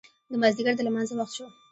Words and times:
د 0.31 0.33
مازدیګر 0.41 0.73
د 0.77 0.81
لمانځه 0.87 1.13
وخت 1.17 1.33
شو. 1.37 1.47